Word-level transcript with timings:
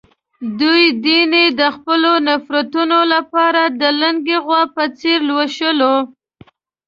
دوی 0.59 0.83
دین 1.05 1.31
یې 1.41 1.47
د 1.59 1.61
خپلو 1.75 2.11
نفرتونو 2.29 2.99
لپاره 3.13 3.61
د 3.79 3.81
لُنګې 4.01 4.37
غوا 4.45 4.63
په 4.75 4.83
څېر 4.99 5.19
لوشلو. 5.29 5.95